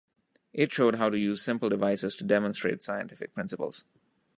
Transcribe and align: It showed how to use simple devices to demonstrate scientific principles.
It 0.51 0.71
showed 0.71 0.95
how 0.95 1.11
to 1.11 1.17
use 1.19 1.43
simple 1.43 1.69
devices 1.69 2.15
to 2.15 2.23
demonstrate 2.23 2.81
scientific 2.81 3.35
principles. 3.35 3.85